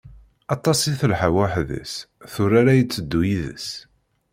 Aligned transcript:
Aṭas 0.55 0.79
i 0.91 0.93
telḥa 0.99 1.29
weḥd-s, 1.35 1.93
tura 2.33 2.61
la 2.65 2.73
iteddu 2.81 3.21
yid-s. 3.29 3.67